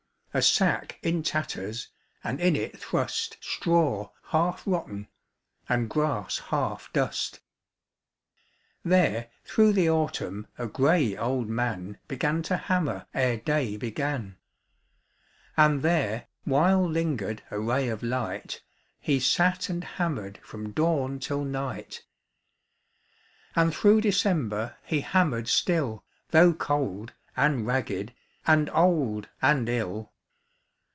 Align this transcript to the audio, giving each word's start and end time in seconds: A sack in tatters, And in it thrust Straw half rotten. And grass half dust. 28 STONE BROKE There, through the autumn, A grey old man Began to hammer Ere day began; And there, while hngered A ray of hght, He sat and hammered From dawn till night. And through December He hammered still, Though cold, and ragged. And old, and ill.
A 0.33 0.41
sack 0.41 0.97
in 1.03 1.23
tatters, 1.23 1.89
And 2.23 2.39
in 2.39 2.55
it 2.55 2.77
thrust 2.79 3.35
Straw 3.41 4.11
half 4.29 4.63
rotten. 4.65 5.09
And 5.67 5.89
grass 5.89 6.37
half 6.37 6.89
dust. 6.93 7.41
28 8.83 8.83
STONE 8.83 8.89
BROKE 8.89 8.89
There, 9.13 9.29
through 9.43 9.73
the 9.73 9.89
autumn, 9.89 10.47
A 10.57 10.67
grey 10.67 11.17
old 11.17 11.49
man 11.49 11.97
Began 12.07 12.43
to 12.43 12.55
hammer 12.55 13.07
Ere 13.13 13.35
day 13.35 13.75
began; 13.75 14.37
And 15.57 15.81
there, 15.81 16.27
while 16.45 16.87
hngered 16.87 17.41
A 17.51 17.59
ray 17.59 17.89
of 17.89 17.99
hght, 17.99 18.61
He 19.01 19.19
sat 19.19 19.67
and 19.67 19.83
hammered 19.83 20.37
From 20.37 20.71
dawn 20.71 21.19
till 21.19 21.43
night. 21.43 22.05
And 23.53 23.75
through 23.75 23.99
December 23.99 24.77
He 24.83 25.01
hammered 25.01 25.49
still, 25.49 26.05
Though 26.29 26.53
cold, 26.53 27.11
and 27.35 27.67
ragged. 27.67 28.13
And 28.47 28.69
old, 28.69 29.27
and 29.41 29.67
ill. 29.67 30.07